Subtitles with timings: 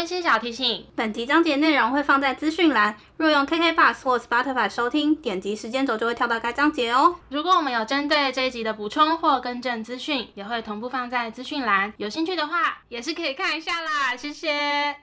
[0.00, 7.16] 温馨小提醒：本集章节内容会放在资讯栏，若用 KK Bus 或 Spotify 收听，点击时间轴就会跳到该章节哦。
[7.28, 11.92] 如果我们有针对这一集的补充或更正资讯，也会同步放在资讯栏。
[11.98, 14.16] 有兴趣的话，也是可以看一下啦。
[14.16, 14.96] 谢谢。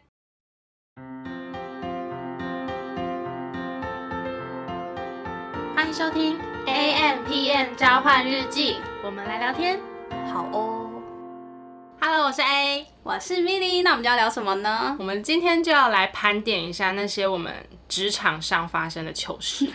[5.76, 9.80] 欢迎收听 A M P M 交换日记，我们来聊天。
[10.34, 10.77] 好哦，
[12.00, 12.86] Hello，我是 A。
[13.02, 14.96] 我是 Milly，那我们就要聊什么呢？
[15.00, 17.52] 我们今天就要来盘点一下那些我们
[17.90, 19.68] 职场上发生的糗事。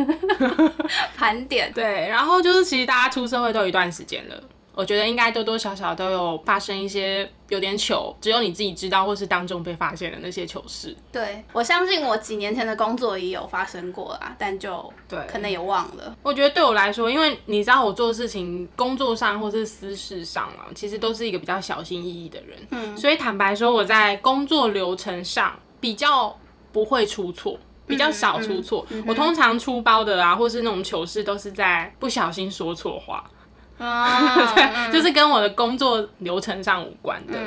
[1.16, 1.72] 盘点。
[1.72, 4.42] 对，然后就是其实大家出社会都有一段时间了，
[4.74, 10.96] 我觉得应该多多少少都有发生一些有点糗，只有你自己知道或是当众被发现的那些糗事。
[11.10, 16.16] 对，我相信我几年前的工作也有发生过啦，但就对可能也忘了。
[16.22, 26.36] 我觉得对我来说，因为你知道我做事情，工作上或是私事上啊，其实都是一个比较小心翼翼的人，嗯，所以坦白说，我在工作流程上比较
[26.72, 27.58] 不会出错。
[27.84, 33.28] 比较少出错，我通常出包的啊，或是那种糗事，都是在不小心说错话，
[33.78, 34.54] 啊，
[34.92, 37.38] 就是跟我的工作流程上无关的。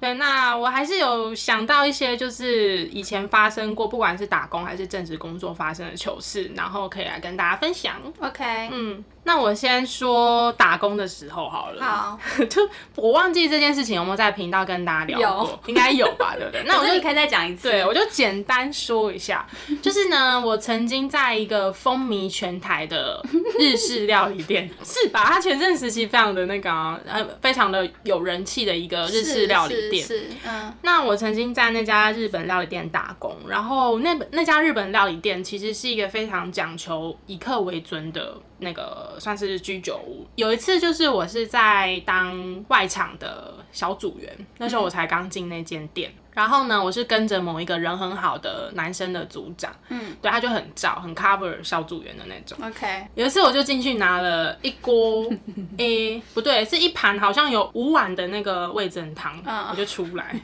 [0.00, 7.94] 对，那我还是有想到一些，就是以前发生过，不管是打工还是正职工作发生的糗事，然后可以来跟大家分享。
[8.20, 11.82] OK，嗯，那我先说打工的时候好了。
[11.82, 12.62] 好， 就
[12.94, 16.62] 我忘记这件事情有没有在频道跟大家聊过有，应该有吧，对不对？
[16.68, 17.70] 那我就可以再讲一次。
[17.70, 19.46] 对，我就简单说一下，
[19.82, 23.24] 就是呢，我曾经在一个风靡全台的
[23.58, 25.24] 日式料理店， 是吧？
[25.24, 30.06] 它全盛时期非常的那个啊、呃，非常的有人气的一个日式料理店。
[30.06, 38.34] 是，是嗯，那我曾经在那家日本料理店打工，然后那那家日本料理店其实是一个非常讲求以客为尊的
[38.64, 40.26] 那个算是居酒屋。
[40.34, 46.12] 有一次就是我是在当外场的小组员，那时候我才刚进那间店。
[46.32, 52.58] 然后呢，我是跟着某一个人很好的男生的组长，嗯，对，他就很照很 cover 小组员的那种。
[52.60, 55.30] OK，有一次我就进去拿了一锅，
[55.78, 60.34] 诶、不对，是一盘好像有五碗的那个味噌汤，嗯我就出来。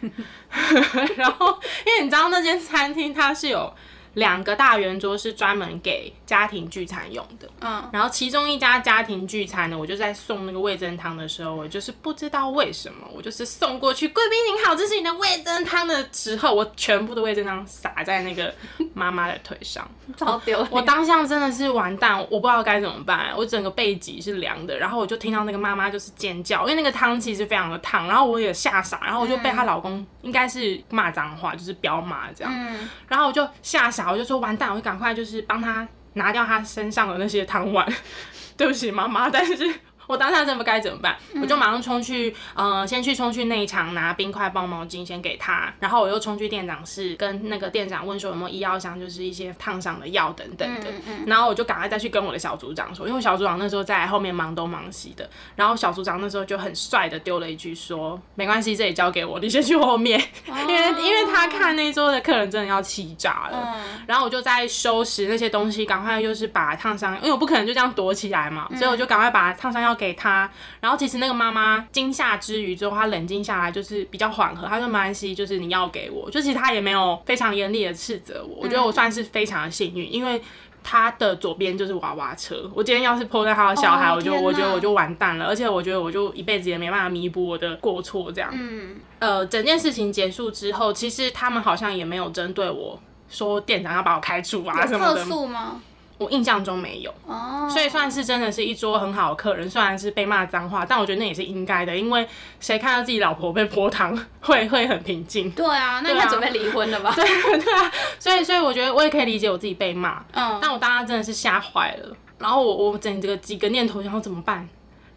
[1.16, 3.74] 然后，因为你知道那间餐厅它是有
[4.14, 18.52] 两个大圆桌是专门给家庭聚餐用的，嗯，然后其中一家家庭聚餐呢，我就在送那个味增汤的时候，我就是不知道为什么，我就是送过去，贵宾您好，这是你的味增汤的时候，我全部的味增汤洒在那个
[18.94, 19.88] 妈妈的腿上。
[20.16, 20.68] 超丢脸。
[20.72, 37.86] 我当下真的是完蛋，我不知道该怎么办，我整个背脊是凉的，然后我就听到那个妈妈就是尖叫，因为那个汤其实非常的烫，然后我也吓傻，然后我就被她老公应该是骂脏话，就是彪骂这样，嗯，然后我就吓傻，我就说完蛋，我就赶快就是帮他拿掉他身上的那些汤碗，
[38.56, 39.74] 对不起妈妈，但是。
[40.10, 50.86] 我当下真的不该怎么办，我就马上冲去，呃，先去冲去内场拿冰块、包毛巾先给他，然后我又冲去店长室跟那个店长问说有没有医药箱，就是一些烫伤的药等等的，
[51.26, 63.76] 然后我就赶快再去跟我的小组长说，因为小组长那时候在后面忙东忙西的，然后小组长那时候就很帅的丢了一句说，没关系，这里交给我，你先去后面， 因为因为他看那桌的客人真的要气炸了，
[64.08, 70.50] 然后我就在收拾那些东西，赶快就是把烫伤，因为我不可能就这样躲起来嘛，所以我就赶快把烫伤药给他。
[70.80, 80.40] 然后其实那个妈妈惊吓之余之后，她冷静下来，就是比较缓和，她说没关系，就是你要给我，就其实她也没有非常严厉的斥责我，我觉得我算是非常的幸运，因为。
[80.82, 88.50] 他的左边就是娃娃车，我今天要是碰到他的小孩，哦我就我觉得我就完蛋了，而且我觉得我就一辈子也没办法弥补我的过错，这样。
[88.50, 95.82] 嗯，呃，整件事情结束之后，其实他们好像也没有针对我说店长要把我开除啊什有客么的，诉吗？
[96.20, 99.68] 我印象中没有，哦，所以算是真的是一桌很好的客人。
[99.70, 102.28] 虽然是被骂脏话，但我觉得那也是应该的，因为
[102.60, 105.50] 谁看到自己老婆被泼汤 会会很平静。
[105.52, 107.10] 对啊，那应对啊该准备离婚了吧？
[107.16, 107.24] 对
[107.58, 112.14] 对啊，所以所以我觉得我也可以理解我自己被骂，嗯，但我当时真的是吓坏了。
[112.38, 114.68] 然后我我整个几个念头，然后怎么办？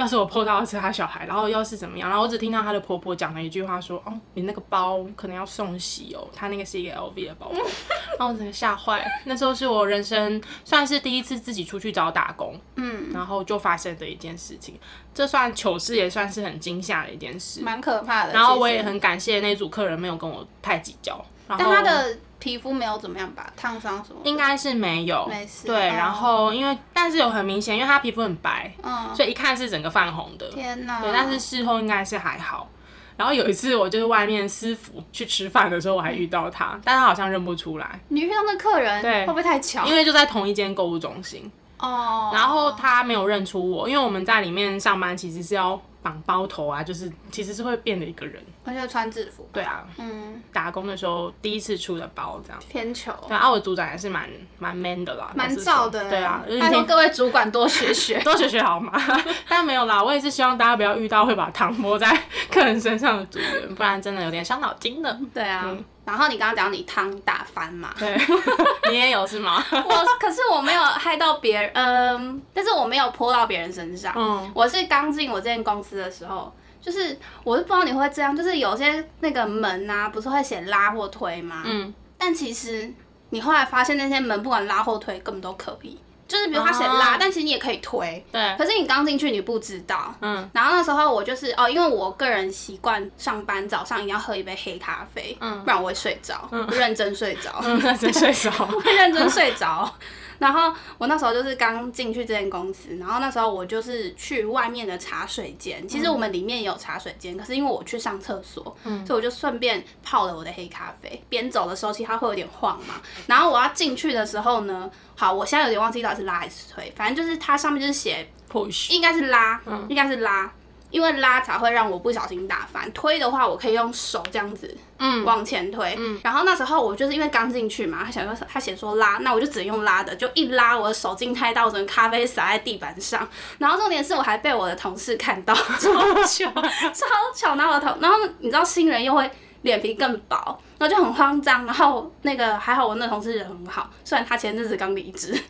[0.03, 2.09] 要是我碰到的是他小孩，然后要是怎么样？
[2.09, 7.56] 然后我只听到她的婆婆讲了一句话说：“哦，你那个包可能要送洗哦，他那个是一个 LV 的包包。
[8.19, 9.06] ”然后我整个吓坏了。
[9.24, 14.77] 那时候是我人生算是第一次自己出去找打工，嗯，然后就发生的一件事情。
[15.13, 17.62] 这算糗事，也算是很惊吓的一件事。
[17.62, 18.33] 蛮可怕的。
[18.33, 21.24] 然后我，也很感谢那组客人没有跟我太计较。
[21.57, 23.51] 但他的皮肤没有怎么样吧？
[23.55, 24.19] 烫伤什么？
[24.23, 30.50] 应该是没有，没事对，哦然后因为但是有很明显，因为他皮肤很白，嗯，所以一看是整个泛红的。
[30.50, 31.01] 天哪！
[31.01, 32.69] 对，但是事后应该是还好。
[33.15, 39.85] 然后有一次我就是外面私服去吃饭的时候，我还遇到他，但他好像认不出来，你遇到那客人，对会不会太巧？
[39.85, 41.50] 因为就在同一间购物中心。
[41.77, 48.44] 哦，然后他没有认出我，因为我们在里面上班其实是要绑包头啊，就是其实是会变的一个人。
[48.65, 52.61] 而且穿制服，对啊，嗯，打工的时候第一次出的包这样。
[52.69, 54.29] 偏球，对啊，我组长也是蛮
[54.59, 56.09] 蛮 man 的啦，蛮老实说燥的。
[56.09, 58.19] 对啊，就是拜托各位主管多学学。
[58.23, 58.94] 多学学好吗？
[59.50, 62.15] 但没有啦，我也是希望大家不要遇到会把糖泼在
[62.51, 65.19] 客人身上的组员，不然真的有点伤脑筋的。
[65.33, 68.17] 对啊，嗯然后你刚刚讲你汤打翻嘛，对，
[68.91, 69.63] 你也有是吗？
[69.71, 74.13] 我可是我没有害到别人，嗯，但是我没有泼到别人身上。
[74.15, 81.63] 嗯，我是刚进我这间公司的时候，就是我是不知道你会这样，就是有些那个门啊，不是会写拉或推吗？
[81.65, 82.94] 嗯，但其实
[83.29, 85.97] 你后来发现那些门不管拉或推根本都可以，
[86.33, 88.25] 就是比如他写拉，哦但其实你也可以推。
[88.31, 97.59] 对，可是你刚进去你不知道，嗯然后那时候我就是哦，因为我个人习惯上班早上一定要喝一杯黑咖啡，嗯不然我会睡着，认真睡着。
[97.63, 98.50] 嗯，那真睡着。
[98.83, 99.94] 会认真睡着。
[100.39, 108.63] 然后我那时候就是刚进去这间公司，然后那时候我就是去外面的茶水间，其实我们里面也有茶水间，可是因为我去上厕所，
[109.06, 111.24] 所以我就顺便泡了我的黑咖啡。
[111.29, 112.95] 边走的时候，其实它会有点晃嘛。
[113.27, 114.89] 然后我要进去的时候呢，
[115.24, 120.52] 好，我现在有点忘记到底是拉还是推，反正就是它上面就是写 push，应该是拉，应该是拉。
[120.92, 125.96] 因为拉才会让我不小心打翻，推的话我可以用手这样子，嗯往前推。
[125.98, 133.28] 嗯然后那时候我就是因为刚进去嘛，他想说他写说拉，那我就只能用拉的，就一拉我的手劲太大，我整个咖啡洒在地板上。
[133.58, 135.90] 然后重点是我还被我的同事看到， 超
[136.25, 136.46] 糗，
[136.94, 137.56] 超糗。
[137.56, 139.28] 然后我的同，然后你知道新人又会
[139.63, 140.38] 脸皮更薄，
[140.77, 141.65] 然后就很慌张。
[141.65, 145.38] 然后那个还好我那同事人很好，虽然他前阵子刚离职。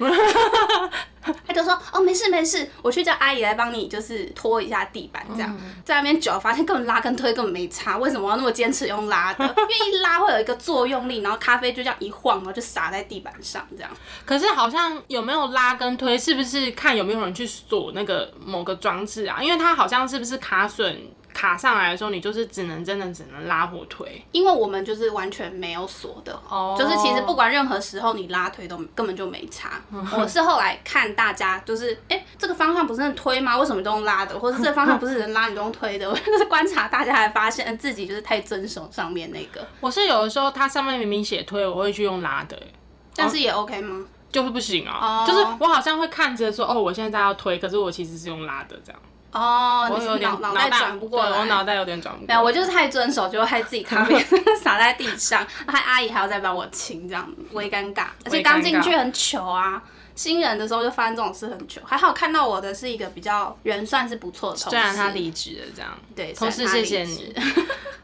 [1.48, 5.58] 他就说：“哦，没事没事，我去叫阿姨来帮你，就是拖一下地板，这样。
[5.86, 9.46] 在那边久，发现根本拉跟推根本没差，为什么要那么坚持用拉的？
[9.46, 13.90] 因为一拉会有一个作用力，然后咖啡就这样一晃，然后就洒在地板上，这样。
[14.26, 19.42] 可是好像有没有拉跟推，是不是看有没有人去锁那个某个装置啊？
[19.42, 21.02] 因为它好像是不是卡损
[21.34, 24.24] 卡上来的时候，你就是只能真的只能拉或推。
[24.32, 29.82] 因为我们就是完全没有锁的，哦就是其实不管任何时候你拉推都根本就没差。
[30.18, 33.58] 我是后来看大家就是，哎、这个方向不是能推吗？
[33.58, 34.38] 为什么都用拉的？
[34.40, 36.08] 或者这个方向不是能拉你都用推的？
[36.10, 42.74] 我就是观察大家，才发现自己就是太遵守上面那个，我是有的时候它上面明明写推，我会去用拉的、欸
[43.16, 44.04] 但是也 OK 吗？
[44.32, 45.24] 就是不行啊。
[45.24, 49.00] 哦就是我好像会看着说，哦，我现在要推，可是我其实是用拉的这样。
[49.34, 51.46] 哦，我有点你脑脑袋转不过来我。
[51.46, 52.42] 脑袋有点转不过来。
[52.42, 54.24] 我就是太遵守，就害自己咖啡
[54.62, 58.06] 洒在地上，害阿姨还要再帮我清，这样微尴尬。
[58.24, 59.82] 而且刚进去很糗啊，
[60.16, 61.82] 新人的时候就发生这种事很糗。
[61.84, 65.92] 还好看到我的是一个比较人算是不错的同事，虽然他离职了这样。
[66.16, 67.36] 对同事谢谢你。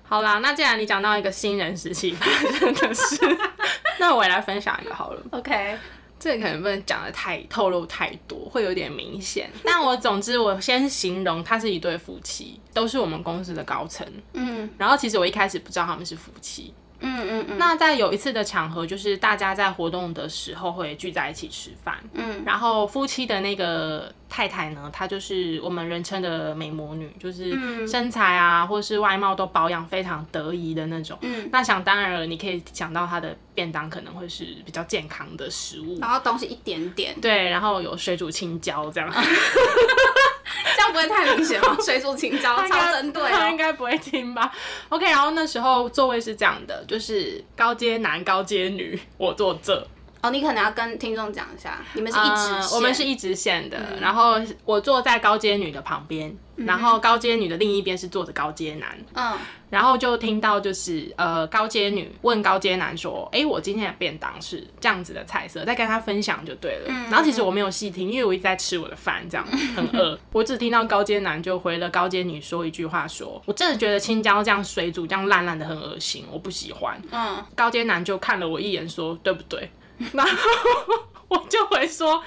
[0.08, 2.26] 好啦，那既然你讲到一个新人时期发
[2.58, 3.20] 生的事，
[4.00, 5.22] 那我也来分享一个好了。
[5.30, 5.78] OK，
[6.20, 9.50] 这可能不能讲的太透露太多，会有点明显。
[9.64, 14.06] 但我总之我先形容他是一对夫妻，都是我们公司的高层。
[14.34, 16.74] 嗯然后其实我一开始不知道他们是夫妻。
[17.00, 21.98] 嗯嗯嗯那在有一次的场合，就是大家在活动的时候会聚在一起吃饭。
[22.14, 31.18] 嗯然后夫妻的那个太太呢，她就是我们人称的美魔女，就是嗯身材啊，或是外貌都保养非常得宜的那种。
[31.22, 35.98] 嗯，那想当然了，你可以想到她的便当可能会是比较健康的食物。
[36.00, 39.10] 然后东西一点点，对，然后有水煮青椒这样，
[40.76, 41.76] 这样不会太明显吗？
[41.84, 43.58] 水煮青椒 超针对他应哦。
[43.58, 44.52] 该不会听吧
[44.90, 49.86] ？OK，然后那时候座位是这样的，就是高阶男、高阶女，我坐这，
[50.22, 54.36] 哦，你可能要跟听众讲一下，你们是一直我们是一直线的，然后
[54.66, 59.38] 我坐在高阶女的旁边，然后高阶女的另一边是坐着高阶男，嗯
[59.70, 66.88] 然后就听到就是呃高阶女问高阶男说，哎，我今天的便当是这样子的菜色，再跟他分享就对了。
[67.12, 69.46] 然后其实我没有细听，因为我一直在吃我的饭，这样
[69.78, 70.20] 很饿。
[70.32, 77.00] 我只听到高阶男就回了高阶女说一句话说，我真的觉得青椒这样水煮这样烂烂的很恶心，我不喜欢。
[77.12, 79.70] 嗯，高阶男就看了我一眼说，对不对？
[80.14, 80.34] 然后
[81.28, 82.24] 我就会说。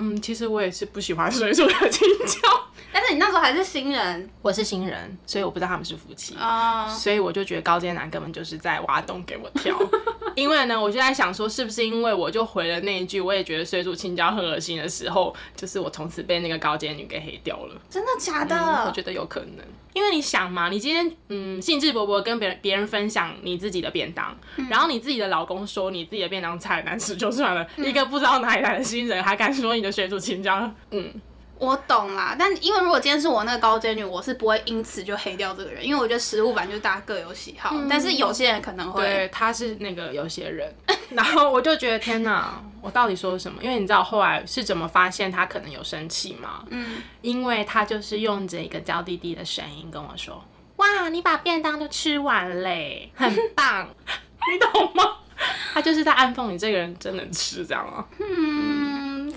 [0.00, 2.48] 嗯，其实我也是不喜欢水煮的青椒。
[2.92, 6.36] 但是你那时候还是新人我是新人，所以我不知道他们是夫妻。
[6.40, 9.76] 哦，所以我就觉得高阶男根本就是在挖洞给我跳，
[10.36, 17.74] 因为呢，我就在想说，是不是因为我就回了那一句，我也觉得水煮青椒很恶心的时候，就是我从此被那个高阶女给黑掉了。
[17.90, 18.54] 真的假的？
[18.56, 19.66] 嗯我觉得有可能，
[19.98, 24.38] 因为你想嘛，你今天嗯兴致勃勃跟别人别人分享你自己的便当，
[24.70, 31.12] 然后你自己的老公说你自己的便当菜难吃就算了，一个不知道哪里来的新人还敢说你的水煮青椒，嗯，
[31.58, 40.72] 我懂啦，但因为如果今天是我那个高阶女，我是不会因此就黑掉这个人，因为我觉得食物版就是大家各有喜好，但是有些人可能会，对，他是那个有些人，
[41.10, 43.62] 然后我就觉得天哪，我到底说了什么？
[43.62, 46.64] 因为你知道后来是怎么发现他可能有生气吗？
[46.70, 50.42] 嗯，因为他就是用着一个娇滴滴的声音跟我说
[50.76, 53.88] ：“哇，你把便当都吃完嘞， 很棒，
[54.52, 55.02] 你懂吗？”
[55.72, 58.04] 他就是在暗讽你这个人真能吃，这样啊？
[58.18, 58.77] 嗯，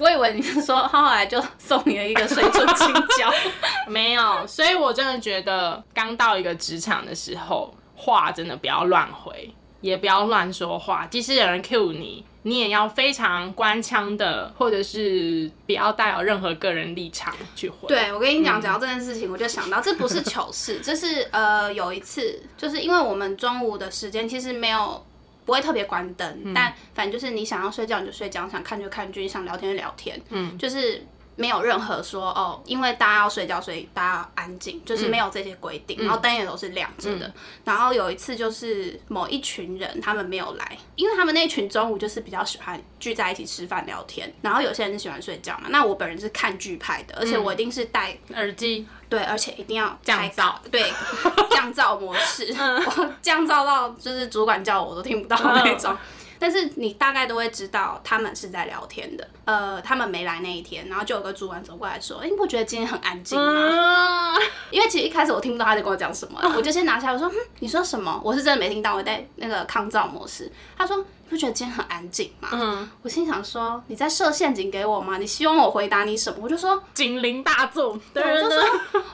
[0.01, 3.31] 我以为你是说他 后来就送你了一个水煮青椒，
[3.87, 4.47] 没有。
[4.47, 11.05] 所以我真的觉得刚到一个职场的时候，话真的不要乱回，也不要乱说话。
[11.05, 17.87] 即使有人 cue 你，你也要非常官腔的，或者是不要带有任何个人立场去回。
[17.87, 25.05] 对，我跟你讲，讲到这件事情，我就想到这不是糗事，这是呃有一次，就是因为我们中午的时间其实没有。
[25.45, 31.03] 不会特别关灯，但反正就是你想要睡觉你就睡觉，想看就看剧，想聊天就聊天，嗯，就是
[31.41, 37.33] 没有任何说哦，因为大家要睡觉，所以大家要安静，就是没有这些规定，然后灯也都是亮着的。
[37.65, 45.63] 然后有一次就是某一群人他们没有来，因为他们那群中午就是比较喜欢聚在一起吃饭聊天，然后有些人是喜欢睡觉嘛。
[45.69, 48.87] 那我本人是看剧派的，而且我一定是戴耳机。
[49.09, 50.89] 对，而且一定要降噪，对，
[51.51, 55.93] 降噪模式，我降噪到就是主管叫我都听不到那种。
[56.41, 59.27] 但是你大概都会知道他们是在聊天的。
[59.45, 64.35] 呃，他们没来那一天，然后就有个主管走过来说：“哎，你不觉得今天很安静吗？”
[64.71, 70.51] 因为其实一开始我听不到他在跟我讲什么，我就先拿下来我说：“你说什么？”我是真的没听到，我在那个抗噪模式。
[70.75, 71.05] 他说。
[71.31, 72.49] 不觉得今天很安静吗？
[72.51, 75.17] 嗯，我心想说你在设陷阱给我吗？
[75.17, 76.37] 你希望我回答你什么？
[76.41, 78.63] 我就说警铃大作，对，我就说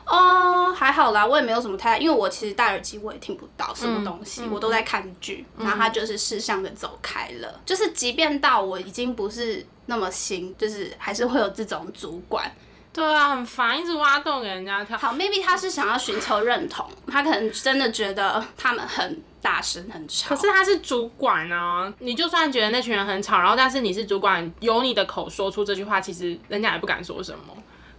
[0.07, 7.61] 哦，还好啦，我也没有什么太，因为我其实戴耳机我也听不到什么东西，我都在看剧，然后他就是识相的走开了。
[7.65, 12.51] 就是即便到我已经不是那么新，就是还是会有这种主管。
[12.93, 14.97] 对啊，很烦，一直挖洞给人家跳。
[14.97, 20.35] 好，maybe 他是想要寻求认同，他可能真的觉得他们很大声、很吵。
[20.35, 27.55] 可是他是主管啊，你就算觉得那群人很吵，然后但是你是主管，有你的口说出这句话，其实人家也不敢说什么。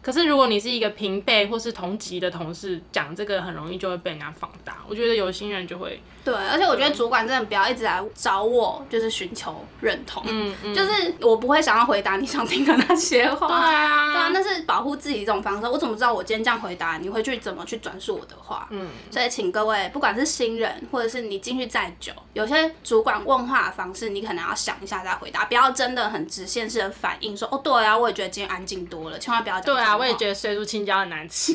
[0.08, 4.78] 可是如果你是一个平辈或是同级的同事，讲这个很容易就会被人家放大。
[4.88, 6.00] 我觉得有心人就会。
[6.24, 10.22] 对，而且我觉得主管真的不要一直来找我，就是寻求认同。
[10.26, 13.48] 嗯嗯，就是我不会想要回答你想听的那些话。
[13.48, 15.66] 对啊，对啊，那是保护自己一种方式。
[15.66, 18.66] 我怎么知道我今天这样回答你会去怎么去转述我的话？
[18.70, 29.58] 嗯，所以请各位，不管是新人或者是你进去再久，有些主管问话的方式，你可能要想一下再回答，不要真的很直线式的反应说哦，对啊，我也觉得今天安静多了，千万不要。
[29.62, 31.54] 对啊，我也觉得水煮青椒很难吃。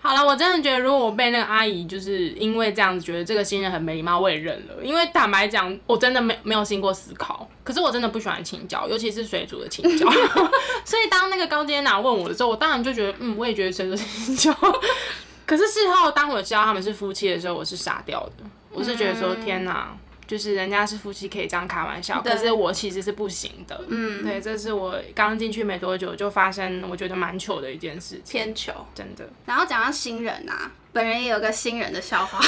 [0.00, 4.82] 好了，我真的觉得，如果我被那个阿姨就是因为这样子觉得这个新人很没礼貌，我也认了。
[4.82, 7.46] 因为坦白讲，我真的没没有经过思考。
[7.62, 10.08] 可是我真的不喜欢青椒，尤其是水煮的青椒。
[10.84, 14.54] 所以当那个高阶男问我的时候，我当然就觉得，嗯，我也觉得水煮青椒。
[15.44, 18.44] 可是事后当我知道他们是夫妻的时候，我是傻掉的。
[18.70, 19.94] 我是觉得说，天哪！
[20.28, 23.82] 就是人家是夫妻可以这样开玩笑，可是我其实是不行的。
[23.88, 28.38] 嗯，对，这是我刚进去没多久就发生，我觉得蛮糗的一件事情。
[28.40, 29.28] 偏糗，真的。
[29.46, 32.38] 然后讲到新人啊，本人也有个新人的笑话。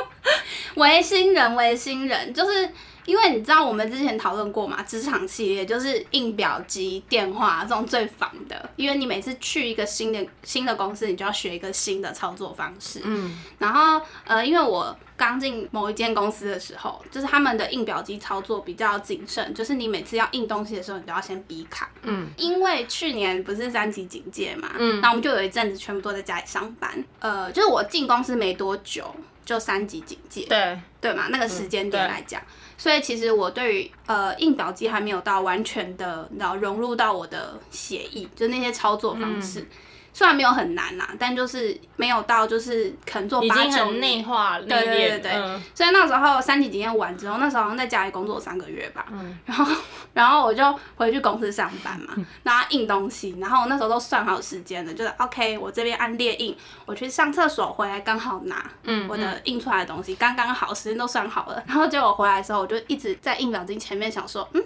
[0.76, 2.70] 为新人，为新人，就是
[3.10, 13.00] 因为你知道我们之前讨论过嘛，职场系列就是印表机、电话这种最烦的，因为你每次去一个新的新的公司，你就要学一个新的操作方式。
[13.02, 14.96] 嗯，然后呃，因为我。
[15.20, 21.90] 刚进某一间公司的时候，就是他们的印表机操作比较谨慎，就是你每次要印东西的时候，你都要先比卡。
[22.04, 27.04] 嗯，因为去年不是三级警戒嘛，嗯，那我们就有一阵子全部都在家里上班。
[27.18, 29.14] 呃，就是我进公司没多久
[29.50, 30.78] 就三级警戒，对。
[31.00, 32.40] 对嘛，那个时间点来讲，
[32.76, 39.66] 所以其实我对于呃印表机还没有到完全的，然后融入到我的协议，就那些操作方式。
[40.12, 45.32] 虽然没有很难啦，但就是没有到就是可能做八九内化对对对对。
[45.74, 49.06] 所以那时候三级体验完之后，那时候好像在家里工作三个月吧。
[49.10, 49.38] 嗯。
[49.46, 49.72] 然后
[50.12, 61.62] 然后我就回去公司上班嘛，然后印东西，然后那时候都算好时间了，就是 OK，我这边按列印，我去上厕所回来刚好拿，嗯，我的印出来的东西刚刚好，时间都算好了。
[61.66, 64.62] 然后结果回来的时候，我就一直在印表机前面想说，嗯。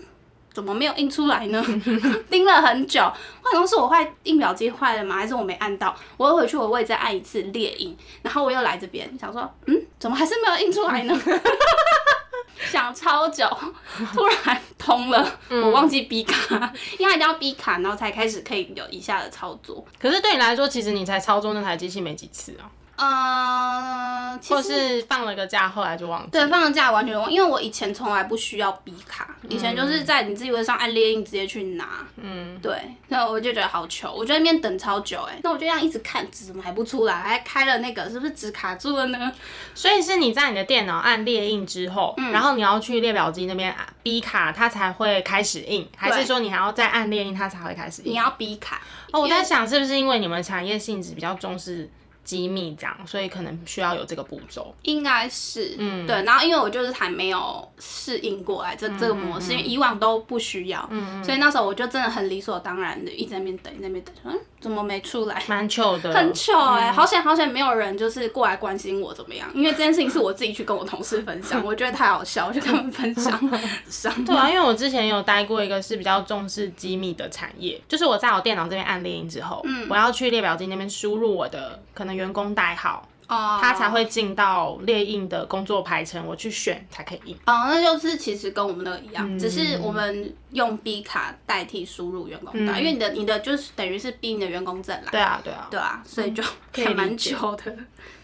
[0.55, 1.63] 怎么没有印出来呢？
[2.31, 3.03] 盯了很久，
[3.43, 5.17] 可能是我坏印表机坏了吗？
[5.17, 5.95] 还是我没按到？
[6.17, 11.15] 我又回去，我也再按一次列印，然后我又来这边想说，嗯，怎么还是没有印出来呢？
[12.71, 13.47] 想超久，
[14.13, 19.85] 突然通了，我忘记逼卡，因为一定要逼卡，然后才开始可以有以下的操作。
[20.01, 22.71] 可是对你来说，其实你才操作那台机器没几次啊。
[22.97, 26.31] 呃，其或是放了个假，后来就忘记。
[26.31, 32.07] 对，放了假完全忘，因为我以前从来不需要 B 卡，以前就是在你自己微上按列印直接去拿。
[32.17, 37.15] 嗯，对，那我就觉得好糗，我在那边等超久哎、那我就这样一直看，纸怎么还不出来？
[37.15, 39.33] 还开了那个，是不是纸卡住了呢？
[39.75, 48.13] 所以是你在你的电脑按列印之后，嗯然后你要去列表机那边啊 B 卡，它才会开始印，还是说你还要再按列印它才会开始印？
[48.13, 48.81] 你要 B 卡，
[49.13, 51.91] 哦，我在想是不是因为你们产业性质比较重视
[52.25, 54.75] 机密这样，所以可能需要有这个步骤。
[54.83, 56.23] 应该是，嗯，对。
[56.25, 65.43] 然后因为我就是还没有适应过来这这个模式，因为以往都不需要，嗯所以那时候我就真的很理所当然的一直在那边等，一直在那边等，嗯，怎么没出来？
[65.47, 73.35] 蛮糗的，很糗哎、好险好险，没有人就是过来关心我怎么样，因为这件事情是我自己去跟我同事分享， 我觉得太好笑，我就跟他们分享。
[73.89, 87.35] 伤对啊，因为我之前有待过一个是比较重视机密的产业，就是我在我电脑这边按列印之后，嗯我要去列表机那边输入我的可能员工代号，哦，他才会进到列印的工作排程，我去选才可以印。
[87.47, 96.43] 哦，那就是其实跟我们那个一嗯样，只是我们用 B 卡代替输入员工嗯代，因为你的你的就是等于是逼你的员工证来，对啊，对啊，对啊，所以就
[96.77, 97.77] 以还蛮久的。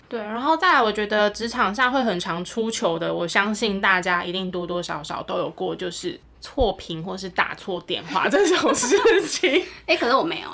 [0.09, 0.21] 对。
[0.21, 9.65] 然后再来，我觉得职场上会很常出糗的，我相信大家一定多多少少都有过，就是错屏或是打错电话这种事情。
[9.87, 10.49] 哎、可是我没有，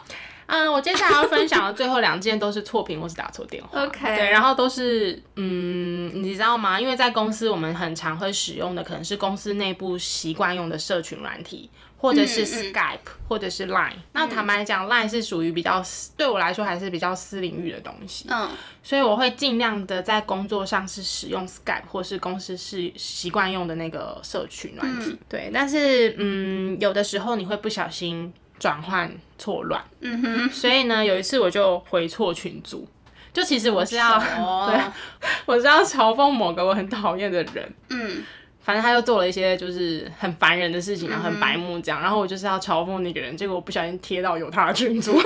[0.46, 3.84] 嗯，我接下来要分享的最后两件都是错评或是打错电话。
[3.84, 6.80] OK 对，然后都是嗯，你知道吗？
[6.80, 12.98] 因为在公司我们很常会使用的可能是公司内部习惯用的社群软体，或者是 Skype，、
[13.28, 13.96] 或者是 Line。
[14.12, 18.48] 那坦白讲，Line 是属于比较私对我来说还是比较私领域的东西，嗯，
[18.82, 25.18] 所以我会尽量的在工作上是使用 Skype 或是公司是习惯用的那个社群软体。
[25.28, 29.82] 对，但是嗯，有的时候你会不小心转换错乱。
[30.00, 32.88] 嗯哼，所以呢，有一次我就回错群组，
[33.32, 34.68] 就其实我是要，哦。
[35.20, 38.24] 对，我是要嘲讽某个我很讨厌的人，嗯，
[38.60, 45.12] 反正他又做了一些就是很烦人的事情，然后很白目这样，然后我就是要嘲讽那个人，结果我不小心贴到有他的群组，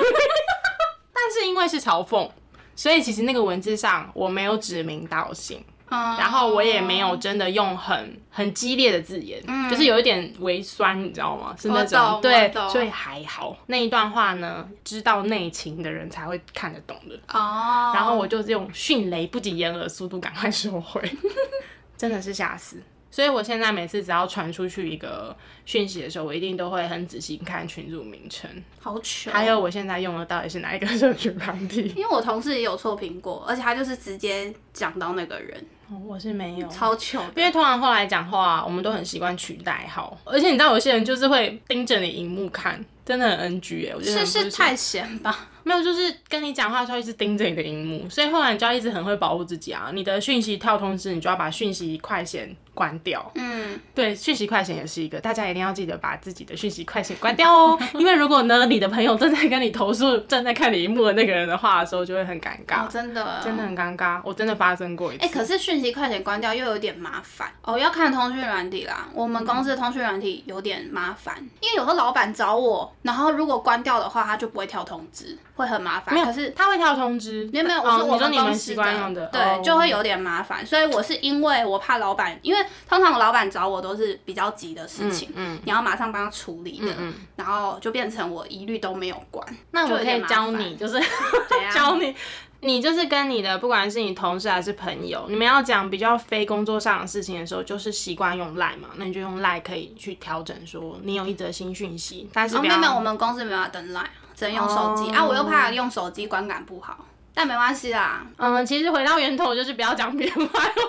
[1.12, 2.28] 但是因为是嘲讽，
[2.74, 11.54] 所以其实那个文字上我没有指名道姓，然然后我也没有真的用很很激烈的字眼，就是有一点微酸，你知道吗？
[11.58, 13.56] 是那种对，所以还好。
[13.66, 17.16] 那一段话呢，知道内情的人才会看得懂的。
[17.32, 21.02] 哦，然后我就用迅雷不及掩耳的速度赶快收回，
[21.98, 22.80] 真的是吓死。
[23.10, 28.48] 所以我现在每次只要传出去一个讯息的时候，我一定都会很仔细看群组名称，
[28.80, 31.92] 好糗，还有我现在用的到底是哪一个社群软体。
[31.96, 37.20] 因为我同事也有错评过，而且他就是直接讲到那个人，哦我是没有，超糗。
[37.34, 45.48] 因为通常后来讲话，我们都很习惯取代号，而且你知道有些人就是会盯着你荧幕看，真的很 NG 哎、我觉得是不是太闲吧？
[45.64, 49.90] 没有，就是跟你讲话的时候一直盯着你的荧幕，所以后来你就要一直很会保护自己啊。
[49.94, 53.30] 你的讯息跳通知，你就要把讯息快显关掉。
[53.36, 57.78] 嗯，对，讯息快显也是一个，大家一定要记得把自己的讯息快显关掉哦。
[57.94, 63.60] 因为如果呢，你的朋友正在跟你投诉正在看你荧幕的那个人的话的时候，就会很尴尬，哦，真的，真的。
[63.60, 64.20] 很尴尬。
[64.24, 65.24] 我真的发生过一次。
[65.24, 69.06] 哎、可是讯息快点关掉又有点麻烦哦，要看通讯软体啦。
[69.14, 76.24] 我们公司的通讯软体有点麻烦，因为有时候老板找我，然后如果关掉的话，他就不会跳通知，会很麻烦。
[76.24, 80.64] 可是他会跳通知，没有没有，我哦说我你说你们们公司习惯用的，对，哦就会有点麻烦。
[80.64, 89.46] 所以我是因为我怕老板，因为通常老板找我都是比较急的事情，嗯你要马上帮他处理的，嗯然后就变成我一律都没有管。
[89.72, 90.98] 那我可以教你，就是
[91.74, 92.14] 教你，
[92.60, 104.04] 你就是跟你的不管是你同事还是朋友，你们要讲比较非工作上的事情的时候，就是习惯用 Line 嘛，那你就用 Line 可以去调整说你有一则新讯息，但是哦，没有没有，我们公司没有要登 line，
[104.40, 105.24] 只能用手机、哦啊。
[105.24, 106.96] 我又怕用手机观感不好，
[107.34, 110.70] 但没关系啦，嗯，其实回到源头就是不要讲别人坏话。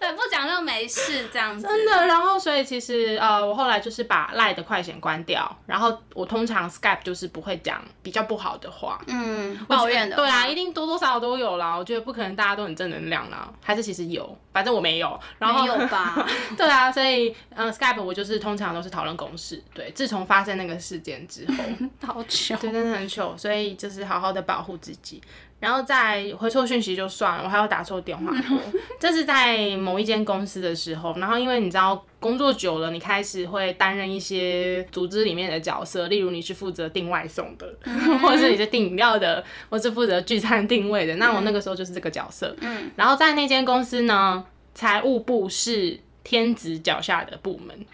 [0.00, 1.66] 对，不讲就没事这样子。
[1.66, 11.74] 真的，然后所以其实呃，我后来就是把赖的快显关掉，然后我通常 Skype 就是不会讲比较不好的话，嗯，抱怨的对啊，一定多多少少都有啦。
[11.74, 15.18] 我觉得不可能大家都很正能量啦，还是其实有，反正我没有。
[15.38, 16.26] 然后没有吧？
[16.58, 19.62] 对啊，所以嗯，Skype 我就是通常都是讨论公事。
[19.72, 21.54] 对，自从发生那个事件之后，
[22.04, 22.56] 好糗。
[22.56, 25.22] 对，真的很糗，所以就是好好的保护自己。
[25.60, 28.58] 然后再回错讯息就算了，我还要打错电话过。
[28.98, 37.72] 这是在某一间公司的时候，然后因为你知道工作久了，你开始会担任一些组织里面的角色，例如你是负责订外送的，
[38.20, 41.16] 或者是你是订饮料的，或是负责聚餐定位的。
[41.16, 42.54] 那我那个时候就是这个角色。
[42.60, 47.86] 嗯，然后在那间公司呢，财务部是天子脚下的部门。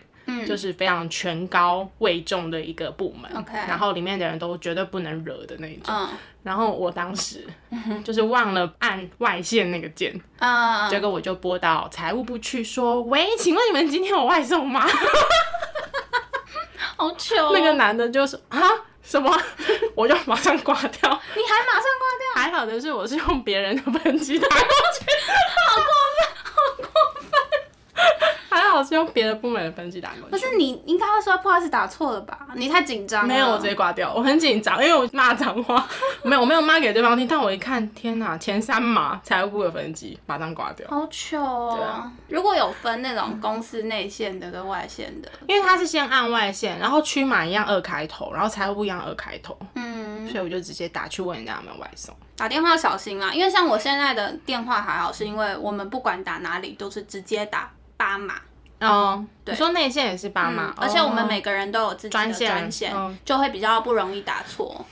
[0.47, 5.95] 就是非常权高位重的一个部门 OK 然后里面的人都绝对不能惹的那一种。
[5.95, 6.09] 嗯
[6.45, 7.43] 然后我当时
[8.05, 14.85] 就是忘了按外线那个键，嗯，结果我就拨到财务部去说：“喂，请问你们今天有外送吗？”
[16.97, 17.53] 好糗哦。
[17.55, 18.61] 那个男的就说：“啊，
[19.03, 19.35] 什么？”
[19.97, 20.91] 我就马上挂掉。
[21.35, 25.07] 你还马上挂掉，还好的是，我是用别人的分机打过去，
[25.71, 26.34] 好过分，
[28.75, 30.31] 好是用别的部门的分机打过去。
[30.31, 32.39] 不是你应该会说不好意思打错了吧？
[32.55, 33.29] 你太紧张了。
[33.29, 34.13] 没有，我直接挂掉。
[34.15, 35.87] 我很紧张，因为我骂脏话。
[36.25, 37.27] 没有，我没有骂给对方听。
[37.27, 40.87] 但我一看，天哪，前三码财务部的分机，马上挂掉。
[40.89, 41.75] 好糗哦。
[41.77, 52.15] 对啊如果有分那种公司内线的跟外线的，因为他是先按外线，然后区码一样二开头，然后财务部一样二开头，嗯，所以我就直接打去问人家有没有外送。
[52.37, 58.35] 打电话小心啦，因为像我现在的电话还好，是因为我们不管打哪里都是直接打八码，
[58.87, 64.85] 哦，你说内线也是八码，嗯而且我们哦每个人都有自己的专线专线，嗯就会比较不容易打错。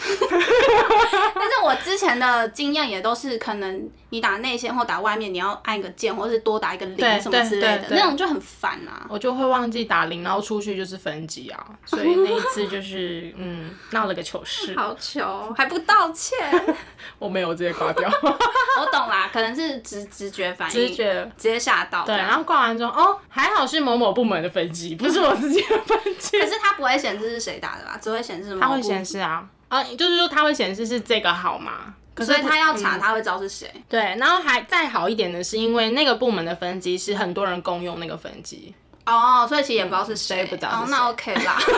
[0.02, 9.04] 但是我之前的经验也都是，可能你打内线或打外面，你要按一个键，或是多打一个对零什么之类的那种就很烦啊。
[9.10, 16.38] 我就会忘记打零，然后出去就是分级啊，所以那一次就是嗯闹了个糗事，好糗，还不道歉。
[17.18, 21.24] 我没有直接挂掉， 我懂啦，可能是直直觉反应，直觉。
[21.36, 22.04] 直接吓到。
[22.04, 26.38] 对，然后挂完之后，哦，还好是某某部门的分机，不是我自己的分机。
[26.40, 27.98] 可是它不会显示是谁打的吧？
[28.00, 33.70] 只会显示它会显示啊，啊，就是说它会显示是这个号码，可所以他要查，嗯他会知道是谁。
[33.88, 38.74] 对，然后还再好一点的是，因为那个部门的分机是很多人共用那个分机，
[39.06, 41.58] 哦，所以其实也不知道是谁，谁不知道哦，那 OK 啦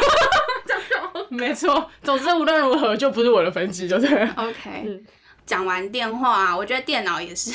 [1.28, 1.90] 没错。
[2.02, 4.34] 总之无论如何就不是我的分机，就对了。
[4.36, 5.02] ，OK。
[5.44, 7.50] 讲完电话啊，我觉得电脑也是，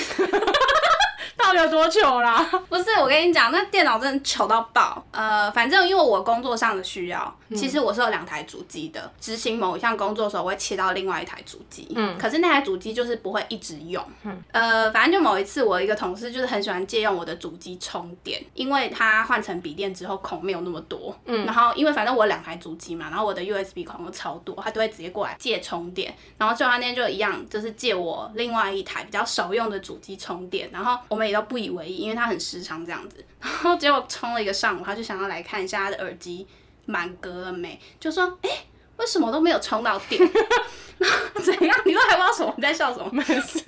[1.37, 2.37] 到底有多糗啦？
[2.67, 5.03] 不是我跟你讲，那电脑真的糗到爆。
[5.11, 9.11] 呃，反正因为我工作上的需要，其实我是有两台主机的。
[9.19, 11.87] 执行某一项工作的时候，我会切到另外一台主机。
[11.95, 14.03] 嗯，可是那台主机就是不会一直用。
[14.23, 21.15] 嗯，呃，反正就某一次，我一个同事就是很喜欢借用我的主机充电，因为他换成笔电之后孔没有那么多。
[21.25, 26.13] 嗯，然后因为反正我有两台主机嘛，然后我的 USB 孔又超多，他都会直接过来借充电。
[26.37, 33.23] 然后就他那天就一样，就是借我另外一台比较少用的主机充电，然后我们也都不以为意，因为他很时常这样子。
[33.41, 36.47] 然后结果充了一个上午，他就想要来看一下他的耳机
[36.85, 38.49] 满格了没，就说：“哎、
[38.97, 40.19] 为什么都没有充到电？
[40.97, 41.79] 然后怎样？
[41.85, 42.53] 你都还不知道什么？
[42.57, 43.09] 你在笑什么？
[43.13, 43.59] 没事，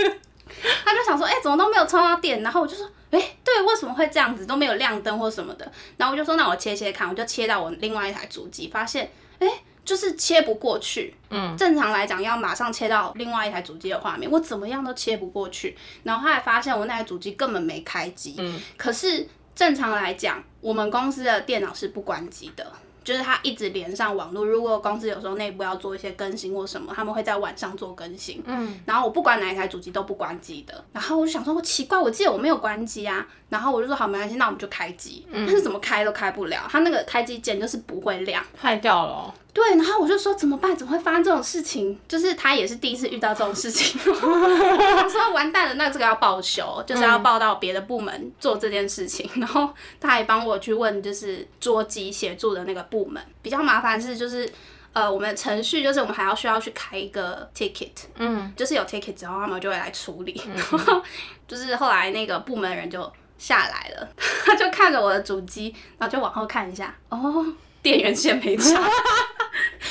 [0.84, 2.42] 他就想说，哎、怎么都没有充到电？
[2.42, 4.46] 然后我就说，哎、对，为什么会这样子？
[4.46, 5.72] 都没有亮灯或什么的。
[5.98, 9.48] 然后我就说，那我切切看，我就切到我另外一台主机，发现，哎、
[9.90, 11.16] 就是切不过去。
[11.32, 15.76] 嗯，正常来讲要马上切到另外一台主机的画面，我怎么样都切不过去。
[16.04, 18.36] 然后后来发现我那台主机根本没开机。
[18.38, 22.72] 嗯，可是正常来讲，我们公司的电脑是不关机的。
[23.02, 28.44] 就是它一直连上网络，如果公司有时候内部要做一些更新或什么，他们会在晚上做更新。
[28.46, 30.86] 嗯，然后我不管哪一台主机都不关机的。
[30.94, 33.26] 然后我就想说，我奇怪，我记得我没有关机啊。
[33.48, 35.26] 然后我就说好，没关系，那我们就开机。
[35.32, 38.46] 但是怎么开都开不了，它那个开机键就是不会亮。
[38.62, 40.76] 坏掉了哦、对，然后我就说怎么办？
[40.76, 42.00] 怎么会发生这种事情？
[42.08, 49.30] 就是他也是第一次遇到这种事情， 我想说完蛋了，那这个要报修，就是要报到别的部门做这件事情。
[49.36, 49.70] 然后
[50.00, 53.22] 他还帮我去问，就是桌机协助的那个部门。
[53.42, 54.50] 比较麻烦是就是。
[54.92, 60.42] 呃，我们的程序就是我们还要需要去开一个 ticket，嗯，就是有 ticket 之后，他们就会来处理。
[60.56, 61.00] 然后
[61.48, 63.00] 就是后来那个部门的人就
[63.38, 64.10] 下来了，
[64.44, 67.46] 他就看着我的主机，然后就往后看一下，哦，
[67.84, 68.82] 电源线没插。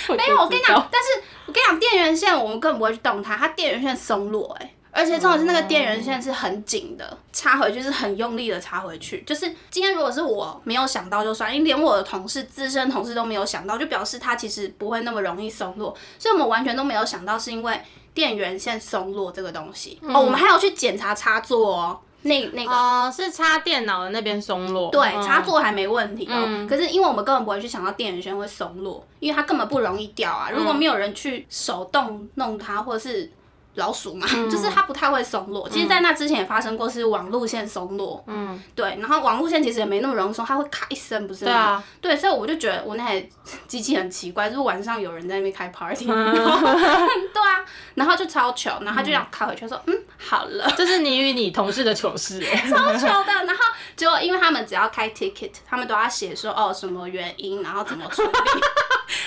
[0.08, 1.08] 没有，我跟你讲，但是
[1.46, 9.22] 我跟你讲，电源线我们根本不会去动它，它电源线松落、欸，而且重点是那个电源线是很紧的，插回去是很用力的插回去。
[9.22, 17.80] 就是今天如果是我没有想到就算，因为连我的同事、资深同事都没有想到，就表示它其实不会那么容易松落，所以我们完全都没有想到是因为
[18.12, 19.98] 电源线松落这个东西。
[20.02, 22.70] 哦，我们还有去检查插座哦，那那个。
[22.70, 26.66] 哦，是插电脑的那边松落，对，嗯插座还没问题哦。
[26.68, 30.50] 可是因为我们根本不会去想到电源线会松落，因为它根本不容易掉啊。
[30.50, 33.30] 如果没有人去手动弄它，或者是
[33.78, 35.68] 老鼠嘛， 就是它不太会松落。
[35.68, 38.98] 其实，在那之前也发生过是网路线松落，嗯，对。
[39.00, 41.50] 然后网路线其实也没那么容易松，它会咔一声，不是吗？
[41.50, 43.28] 对啊，对，所以我就觉得我那台
[43.66, 47.64] 机器很奇怪，就是晚上有人在那边开 party， 对啊，
[47.94, 50.70] 然后就超糗，然后他就这样开回去说，嗯，好了。
[50.76, 52.68] 这是你与你同事的糗事哎。
[52.68, 53.32] 超糗的。
[53.46, 53.62] 然后
[53.96, 58.28] 结果因为他们只要开 ticket，他们都要写说哦什么原因，然后怎么处理，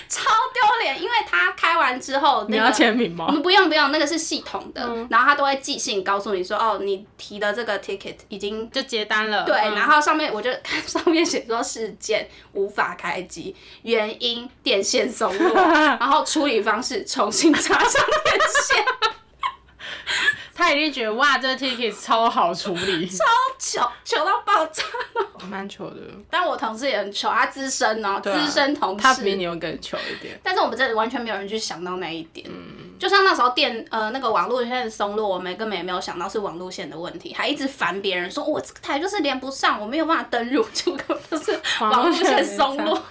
[0.09, 1.01] 超丢脸。
[1.01, 3.25] 因为他开完之后，你要签名吗？
[3.27, 9.43] 我们不用不用，那个是系系统的，然后他都会寄信告诉你说，哦，你提的这个 ticket 已经就接单了。
[9.43, 15.53] 对，嗯然后上面我就看上面写说事件无法开机，原因电线松落，
[15.99, 18.85] 然后处理方式重新插上电线，
[20.53, 23.23] 他一定觉得哇，这个 ticket 超好处理， 超
[23.57, 24.83] 糗糗到爆炸。
[25.49, 25.97] 蛮糗的。
[26.29, 29.51] 但我同事也很糗，他资深哦，资深同他比你又。
[29.55, 30.39] 更糗一点。
[30.43, 32.47] 但是我们这里完全没有人去想到那一点，
[33.01, 43.03] 就像那时候电呃那个网络线松落，我们根本也没有想到是网络线的问题，还一直烦别人说我这个台就是连不上，我没有办法登入， 就是网络线松落，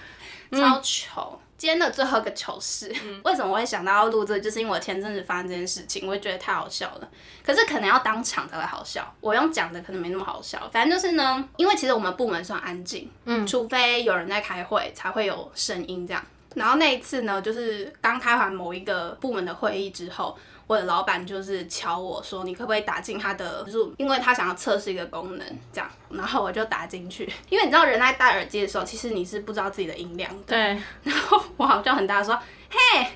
[0.53, 1.37] 超糗。
[1.57, 2.91] 今天的最后一个糗事，
[3.23, 4.39] 为什么我会想到要录这个？
[4.39, 7.09] 就是因为我前阵子发生这件事情，我会觉得太好笑了。
[7.45, 10.57] 可是可能要当场才会好笑，我用讲的可能没那么好笑。
[10.71, 16.25] 反正就是呢，因为其实我们部门算安静，嗯，除非有人在开会才会有声音这样。
[16.55, 20.37] 然后那一次呢，就是刚开完某一个部门的会议之后，
[20.67, 25.89] 我的老板就是敲我说，你可不可以打进他的 Zoom，因为他想要测试一个功能，这样。
[26.09, 30.43] 然后我就打进去，因为你知道人在戴耳机的时候，其实你是不知道自己的音量的。
[30.47, 30.57] 对，
[31.03, 32.37] 然后我好像很大说，
[32.69, 33.07] 嘿，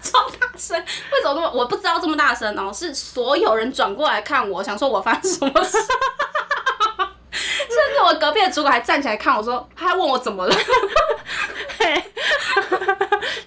[0.00, 2.72] 超大声，为什么那么我不知道这么大声哦？
[2.72, 5.76] 是所有人转过来看我，想说我发生什么事。
[7.68, 10.62] 甚至我隔壁的主管还站起来看我说，他还问我怎么了，嘿，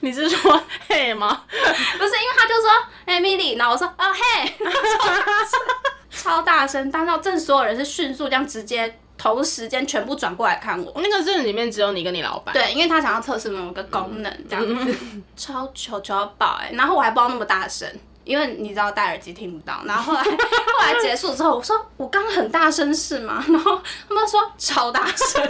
[0.10, 1.44] 你是说 嘿吗？
[1.48, 2.72] 不是因为他就说，
[3.06, 4.56] 哎、米莉，然后我说，哦嘿，
[6.10, 10.92] 超大声，大到正所有人是迅速这样直接同时间全部转过来看我。
[10.96, 12.52] 那个是里面只有你跟你老板。
[12.54, 14.96] 对，因为他想要测试某个功能，这样子，
[15.38, 17.88] 超糗糗到爆哎、然后我还不知道那么大声，
[18.24, 19.84] 因为你知道戴耳机听不到。
[19.86, 23.46] 然后后来 后来结束之后，我说我刚刚很大声是吗？
[23.48, 25.48] 然后他们说超大声，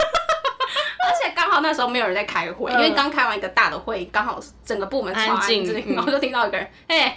[1.06, 7.16] 而且刚好那时候没有人在开会，因为刚开完一个大的会，刚好整个部门超安安静然后就听到一个人哎。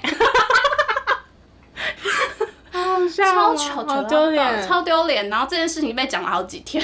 [2.74, 4.68] 超糗，糗到好丢脸。
[4.68, 5.30] 超丢脸。
[5.30, 6.84] 然后这件事情被讲了好几天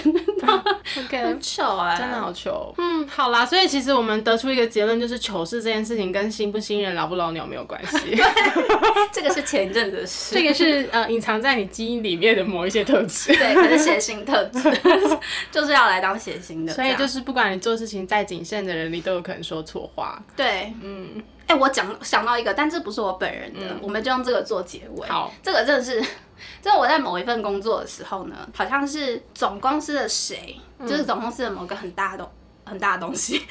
[0.97, 2.73] ，OK， 很糗哎、真的好糗。
[2.77, 8.15] 嗯，好啦，所以其实我们得出一个结论，就是糗事这件事情跟新不新人、老不老鸟没有关系。
[9.11, 13.35] 这个是前一阵子的事，这个是呃隐藏在你基因里面的某一些特质。
[13.35, 14.59] 对，可是血型特质
[15.51, 20.21] 就是要来当血型的，所以就是不管你做事情再谨慎的人，你都有可能说错话。
[20.35, 21.23] 对，嗯。
[21.49, 25.07] 哎、我讲想到一个，但这不是我本人的，我们就用这个做结尾。
[25.07, 25.99] 嗯好，这个真的是，
[26.61, 32.31] 就是我在某一份工作的时候呢，好像是总公司的谁，嗯就是总公司的某个很大的
[32.65, 33.43] 很大的东西，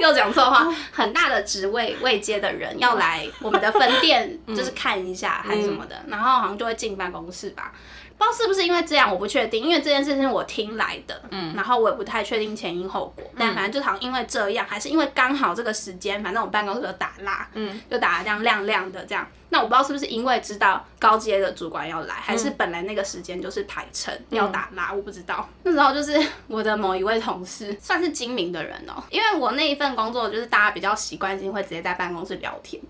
[0.00, 7.72] 又讲错话， 很大的职位未接的人要来我们的分店，就是看一下还是什么的，然后好像就会进办公室吧。
[8.16, 19.26] 不知道是不是因为这样，我不确定，因为这件事情是我听来的，嗯，然后我也不太确定前因后果，但反正就好像因为这样，还是因为刚好这个时间，反正我们办公室有打蜡，嗯，就打得这样亮亮的这样。
[19.48, 25.46] 那我不知道是不是因为知道高阶的主管要来，还是本来那个时间就是排程要打蜡，我不知道。
[25.62, 32.82] 那时候就是我的某一位同事，算是精明的人哦、因为我那一份工作就是大家比较习惯性会直接在办公室聊天。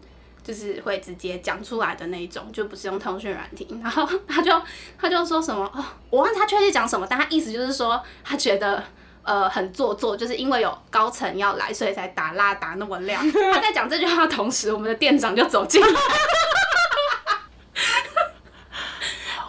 [0.45, 3.67] 就是会直接讲出来的那一种，就不是用通讯软体。
[3.83, 4.51] 然后他就
[4.99, 8.83] 他就说什么哦，我忘记他确切讲什么，但他意思就是说他觉得。
[9.25, 13.25] 呃，很做作，就是因为有高层要来，所以才打蜡打那么亮。
[13.31, 15.89] 他在讲这句话的同时，我们的店长就走进来，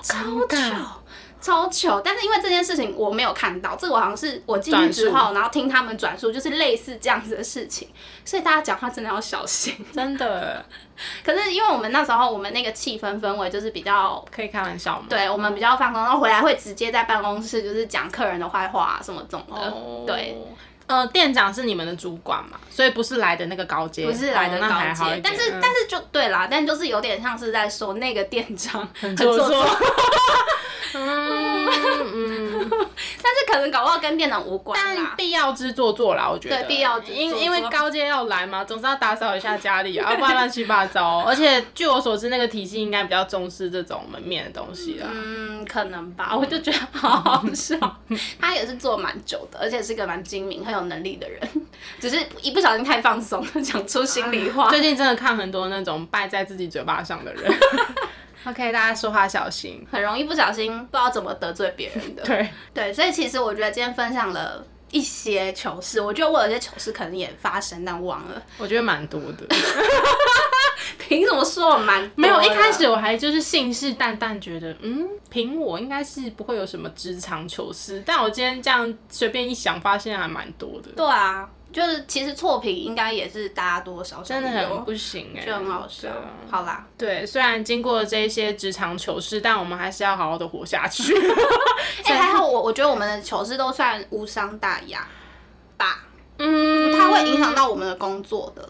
[0.04, 0.16] 超
[0.48, 1.03] 糗，
[1.44, 2.02] 超糗。
[2.02, 7.90] 但是因为这件事情我没有看到，这个我好像是我进去之后，然后听他们转述，就是类似这样子的事情，
[8.24, 9.76] 所以大家讲话真的要小心。
[9.94, 10.66] 真的
[11.24, 15.06] 可是因为我们那时候我们那个气氛氛围就是比较，可以开玩笑嘛？
[15.10, 20.38] 对我们比较放松，然后回来会直接在办公室就是讲客人的坏话啊什么这种的，哦对。
[20.86, 29.48] 呃，店长是你们的主管嘛，所以不是来的那个高阶，不是来的哦那高阶但是、嗯但是就对啦，但就是有点像是在说那个店长很做作
[30.96, 31.70] 嗯
[32.16, 35.14] 嗯，但是可能搞不好跟店长无关但啦。
[35.18, 41.20] 必要之做作啦，我觉得对必要之做作因因为高阶要来嘛，总是要打扫一下家里啊，要不然乱七八糟。
[41.26, 45.08] 而且据我所知，那个体系应该比较重视这种门面的东西啦。
[45.12, 47.78] 嗯，可能吧，我就觉得好好笑。
[48.40, 51.42] 他也是做蛮久的，而且是个蛮精明、很有能力的人，
[52.00, 54.70] 只是一不小心太放松，讲出心里话。
[54.70, 57.52] 最近真的看很多那种败在自己嘴巴上的人。
[58.46, 59.86] OK，大家说话小心。
[59.92, 62.24] 很容易不小心不知道怎么得罪别人的。
[62.28, 68.42] 对，对，所以其实我觉得今天分享了一些糗事，我觉得我有些糗事可能也发生，但忘了。
[68.60, 69.48] 我觉得蛮多的。
[70.98, 78.02] 凭什么说我蛮没有，一开始我还就是信誓旦旦觉得，嗯，凭我应该是不会有什么职场糗事。
[78.06, 80.92] 但我今天这样随便一想，发现还蛮多的。
[80.96, 86.30] 对啊，就是其实错评应该也是大家多多少少真的很不行哎、就很好笑啊。
[86.50, 91.14] 好啦，对，虽然经过这些职场糗事，但我们还是要好好的活下去。
[92.06, 95.08] 哎、 还好我我觉得我们的糗事都算无伤大雅
[95.76, 96.06] 吧，
[96.38, 98.70] 嗯，它会影响到我们的工作的。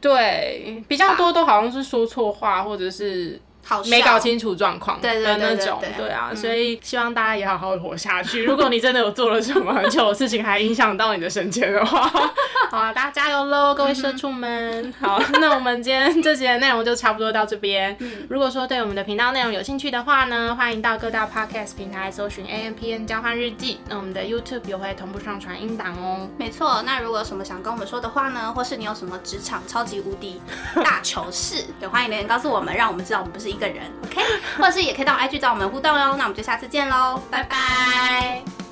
[0.00, 8.44] 对，比较多都好像是说错话，或者是好没搞清楚状况的那种，对啊，嗯所以希望大家也好好的活下去。
[8.44, 12.02] 如果你真的有做了什么很糗的事情，还影响到你的升迁的话，
[12.70, 14.92] 好啊，大家加油喽，各位社畜们！
[15.00, 17.96] 好，那我们今天这节的内容就差不多到这边。
[18.28, 26.28] 如果说对我们的频道内容有兴趣的话呢，欢迎到各大 podcast 平台搜寻 A M P N 交换日记，那我们的 YouTube 也会同步上传音档哦。
[26.36, 30.40] 没错，那如果有什么想跟我们说的话呢，或是你有什么职场超级无敌
[30.82, 34.20] 大糗事，也欢迎留言告诉我们，让我们知道我们不是一个人 ok
[34.58, 38.63] 或者是也可以到 ig 找我们互动哟那我们就下次见喽拜拜。